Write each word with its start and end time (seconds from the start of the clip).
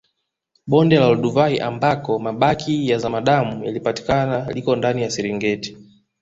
Bonde 0.69 0.95
la 0.99 1.07
Olduvai 1.07 1.59
ambako 1.59 2.19
mabaki 2.19 2.89
ya 2.89 2.97
zamadamu 2.97 3.65
yalipatikana 3.65 4.51
liko 4.51 4.75
ndani 4.75 5.01
ya 5.01 5.11
Serengeti 5.11 5.77